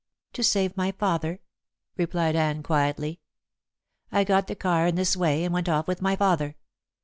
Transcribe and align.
"To 0.33 0.43
save 0.43 0.75
my 0.75 0.91
father," 0.93 1.41
replied 1.95 2.35
Anne 2.35 2.63
quietly. 2.63 3.19
"I 4.11 4.23
got 4.23 4.47
the 4.47 4.55
car 4.55 4.87
in 4.87 4.95
this 4.95 5.15
way 5.15 5.43
and 5.43 5.53
went 5.53 5.69
off 5.69 5.87
with 5.87 6.01
my 6.01 6.15
father. 6.15 6.55